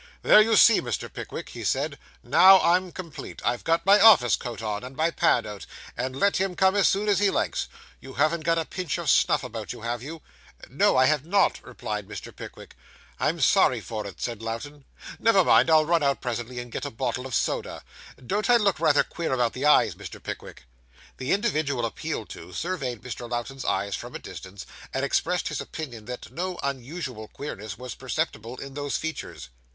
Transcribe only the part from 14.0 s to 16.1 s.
it,' said Lowten. 'Never mind. I'll run